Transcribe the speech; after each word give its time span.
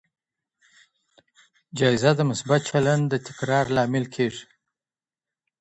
جایزه 1.77 2.11
د 2.17 2.21
مثبت 2.31 2.61
چلند 2.69 3.03
د 3.09 3.13
تکرار 3.27 3.65
لامل 3.75 4.05
کیږي. 4.15 4.45